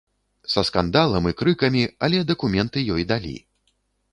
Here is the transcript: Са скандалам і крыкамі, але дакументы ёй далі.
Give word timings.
Са 0.53 0.61
скандалам 0.69 1.27
і 1.31 1.35
крыкамі, 1.41 1.83
але 2.07 2.25
дакументы 2.33 2.87
ёй 2.95 3.07
далі. 3.13 3.35